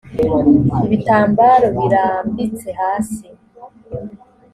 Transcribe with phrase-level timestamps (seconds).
[0.85, 3.27] ibitambaro birambitse hasi.